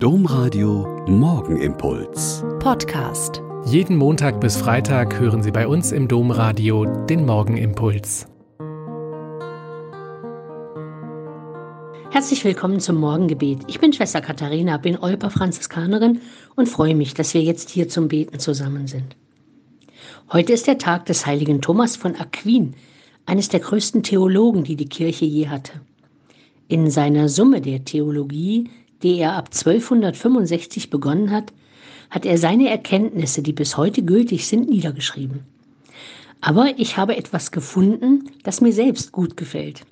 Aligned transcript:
Domradio 0.00 1.04
Morgenimpuls. 1.08 2.44
Podcast. 2.60 3.42
Jeden 3.66 3.96
Montag 3.96 4.40
bis 4.40 4.56
Freitag 4.56 5.18
hören 5.18 5.42
Sie 5.42 5.50
bei 5.50 5.66
uns 5.66 5.90
im 5.90 6.06
Domradio 6.06 6.84
den 6.84 7.26
Morgenimpuls. 7.26 8.28
Herzlich 12.12 12.44
willkommen 12.44 12.78
zum 12.78 12.94
Morgengebet. 12.98 13.62
Ich 13.66 13.80
bin 13.80 13.92
Schwester 13.92 14.20
Katharina, 14.20 14.76
bin 14.76 14.96
Olper 14.96 15.30
Franziskanerin 15.30 16.20
und 16.54 16.68
freue 16.68 16.94
mich, 16.94 17.14
dass 17.14 17.34
wir 17.34 17.42
jetzt 17.42 17.68
hier 17.68 17.88
zum 17.88 18.06
Beten 18.06 18.38
zusammen 18.38 18.86
sind. 18.86 19.16
Heute 20.32 20.52
ist 20.52 20.68
der 20.68 20.78
Tag 20.78 21.06
des 21.06 21.26
heiligen 21.26 21.60
Thomas 21.60 21.96
von 21.96 22.14
Aquin, 22.14 22.74
eines 23.26 23.48
der 23.48 23.58
größten 23.58 24.04
Theologen, 24.04 24.62
die 24.62 24.76
die 24.76 24.88
Kirche 24.88 25.24
je 25.24 25.48
hatte. 25.48 25.72
In 26.68 26.88
seiner 26.88 27.28
Summe 27.28 27.60
der 27.60 27.84
Theologie 27.84 28.70
die 29.02 29.18
er 29.18 29.34
ab 29.34 29.50
1265 29.52 30.90
begonnen 30.90 31.30
hat, 31.30 31.52
hat 32.10 32.24
er 32.24 32.38
seine 32.38 32.68
Erkenntnisse, 32.68 33.42
die 33.42 33.52
bis 33.52 33.76
heute 33.76 34.02
gültig 34.02 34.46
sind, 34.46 34.68
niedergeschrieben. 34.68 35.40
Aber 36.40 36.78
ich 36.78 36.96
habe 36.96 37.16
etwas 37.16 37.50
gefunden, 37.50 38.30
das 38.44 38.60
mir 38.60 38.72
selbst 38.72 39.12
gut 39.12 39.36
gefällt. 39.36 39.84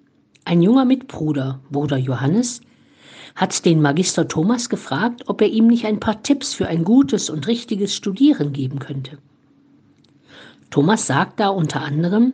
Ein 0.45 0.62
junger 0.62 0.84
Mitbruder, 0.84 1.60
Bruder 1.70 1.96
Johannes, 1.96 2.60
hat 3.34 3.65
den 3.65 3.82
Magister 3.82 4.29
Thomas 4.29 4.69
gefragt, 4.69 5.24
ob 5.27 5.43
er 5.43 5.48
ihm 5.48 5.66
nicht 5.66 5.84
ein 5.84 6.01
paar 6.01 6.23
Tipps 6.23 6.54
für 6.54 6.68
ein 6.68 6.84
gutes 6.84 7.29
und 7.29 7.46
richtiges 7.46 7.95
Studieren 7.95 8.52
geben 8.52 8.79
könnte. 8.79 9.18
Thomas 10.70 11.07
sagt 11.07 11.41
da 11.41 11.48
unter 11.48 11.82
anderem, 11.82 12.32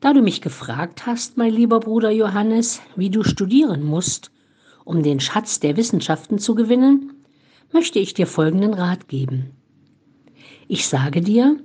da 0.00 0.12
du 0.12 0.22
mich 0.22 0.42
gefragt 0.42 1.06
hast, 1.06 1.36
mein 1.36 1.52
lieber 1.52 1.80
Bruder 1.80 2.10
Johannes, 2.10 2.80
wie 2.94 3.10
du 3.10 3.24
studieren 3.24 3.82
musst, 3.82 4.30
um 4.86 5.02
den 5.02 5.18
Schatz 5.18 5.58
der 5.58 5.76
Wissenschaften 5.76 6.38
zu 6.38 6.54
gewinnen, 6.54 7.12
möchte 7.72 7.98
ich 7.98 8.14
dir 8.14 8.28
folgenden 8.28 8.72
Rat 8.72 9.08
geben. 9.08 9.50
Ich 10.68 10.86
sage 10.86 11.20
dir, 11.20 11.58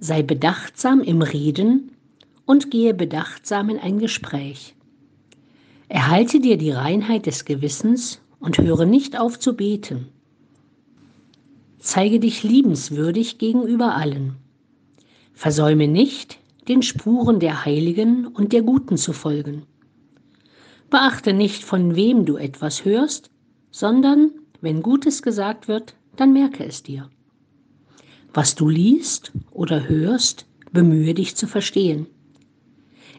sei 0.00 0.22
bedachtsam 0.22 1.00
im 1.00 1.22
Reden 1.22 1.92
und 2.46 2.72
gehe 2.72 2.94
bedachtsam 2.94 3.70
in 3.70 3.78
ein 3.78 4.00
Gespräch. 4.00 4.74
Erhalte 5.88 6.40
dir 6.40 6.56
die 6.56 6.72
Reinheit 6.72 7.26
des 7.26 7.44
Gewissens 7.44 8.20
und 8.40 8.58
höre 8.58 8.86
nicht 8.86 9.18
auf 9.18 9.38
zu 9.38 9.54
beten. 9.54 10.08
Zeige 11.78 12.18
dich 12.18 12.42
liebenswürdig 12.42 13.38
gegenüber 13.38 13.94
allen. 13.94 14.34
Versäume 15.32 15.86
nicht, 15.86 16.40
den 16.66 16.82
Spuren 16.82 17.38
der 17.38 17.64
Heiligen 17.64 18.26
und 18.26 18.52
der 18.52 18.62
Guten 18.62 18.96
zu 18.96 19.12
folgen. 19.12 19.62
Beachte 20.90 21.34
nicht, 21.34 21.64
von 21.64 21.96
wem 21.96 22.24
du 22.24 22.36
etwas 22.36 22.84
hörst, 22.84 23.30
sondern 23.70 24.30
wenn 24.60 24.82
Gutes 24.82 25.22
gesagt 25.22 25.68
wird, 25.68 25.94
dann 26.16 26.32
merke 26.32 26.64
es 26.64 26.82
dir. 26.82 27.10
Was 28.32 28.54
du 28.54 28.68
liest 28.68 29.32
oder 29.50 29.88
hörst, 29.88 30.46
bemühe 30.72 31.14
dich 31.14 31.36
zu 31.36 31.46
verstehen. 31.46 32.06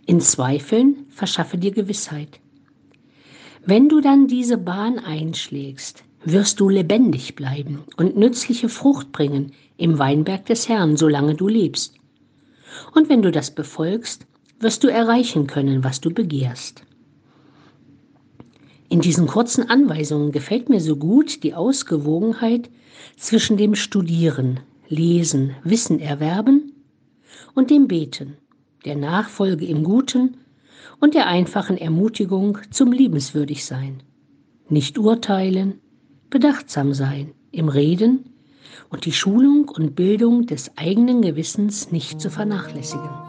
In 0.05 0.19
Zweifeln 0.19 1.05
verschaffe 1.09 1.57
dir 1.57 1.71
Gewissheit. 1.71 2.39
Wenn 3.65 3.87
du 3.87 4.01
dann 4.01 4.27
diese 4.27 4.57
Bahn 4.57 4.97
einschlägst, 4.97 6.03
wirst 6.25 6.59
du 6.59 6.69
lebendig 6.69 7.35
bleiben 7.35 7.83
und 7.97 8.17
nützliche 8.17 8.69
Frucht 8.69 9.11
bringen 9.11 9.51
im 9.77 9.99
Weinberg 9.99 10.45
des 10.47 10.67
Herrn, 10.67 10.97
solange 10.97 11.35
du 11.35 11.47
lebst. 11.47 11.95
Und 12.95 13.09
wenn 13.09 13.21
du 13.21 13.31
das 13.31 13.51
befolgst, 13.51 14.25
wirst 14.59 14.83
du 14.83 14.87
erreichen 14.87 15.47
können, 15.47 15.83
was 15.83 16.01
du 16.01 16.11
begehrst. 16.11 16.83
In 18.89 19.01
diesen 19.01 19.27
kurzen 19.27 19.69
Anweisungen 19.69 20.31
gefällt 20.31 20.67
mir 20.67 20.81
so 20.81 20.95
gut 20.95 21.43
die 21.43 21.53
Ausgewogenheit 21.53 22.71
zwischen 23.17 23.55
dem 23.55 23.75
Studieren, 23.75 24.61
Lesen, 24.87 25.55
Wissen 25.63 25.99
erwerben 25.99 26.73
und 27.53 27.69
dem 27.69 27.87
Beten, 27.87 28.37
der 28.85 28.95
Nachfolge 28.95 29.65
im 29.65 29.83
Guten 29.83 30.37
und 30.99 31.13
der 31.13 31.27
einfachen 31.27 31.77
Ermutigung 31.77 32.57
zum 32.71 32.91
Liebenswürdigsein. 32.91 34.01
Nicht 34.69 34.97
urteilen, 34.97 35.79
bedachtsam 36.31 36.95
sein 36.95 37.33
im 37.51 37.69
Reden 37.69 38.33
und 38.89 39.05
die 39.05 39.13
Schulung 39.13 39.69
und 39.69 39.95
Bildung 39.95 40.47
des 40.47 40.71
eigenen 40.77 41.21
Gewissens 41.21 41.91
nicht 41.91 42.19
zu 42.19 42.31
vernachlässigen. 42.31 43.28